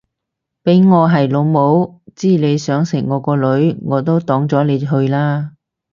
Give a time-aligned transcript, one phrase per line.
[0.63, 5.51] 俾我係老母知你想食我個女我都擋咗你去啦